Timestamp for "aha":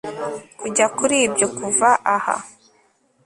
2.15-2.35